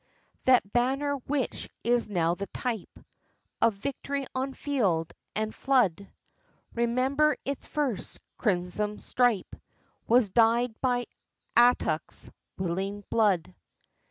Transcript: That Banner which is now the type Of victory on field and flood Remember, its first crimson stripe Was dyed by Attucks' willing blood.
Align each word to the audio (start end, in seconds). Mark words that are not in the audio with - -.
That 0.45 0.73
Banner 0.73 1.13
which 1.27 1.69
is 1.83 2.09
now 2.09 2.33
the 2.33 2.47
type 2.47 2.97
Of 3.61 3.75
victory 3.75 4.25
on 4.33 4.55
field 4.55 5.13
and 5.35 5.53
flood 5.53 6.11
Remember, 6.73 7.37
its 7.45 7.67
first 7.67 8.19
crimson 8.35 8.97
stripe 8.97 9.55
Was 10.07 10.29
dyed 10.31 10.73
by 10.81 11.05
Attucks' 11.55 12.31
willing 12.57 13.03
blood. 13.11 13.53